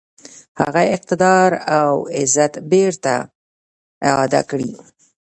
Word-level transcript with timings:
هغه 0.61 0.81
اقتدار 0.95 1.51
او 1.79 1.93
عزت 2.17 2.53
بیرته 2.71 3.15
اعاده 4.09 4.41
کړي. 4.49 4.71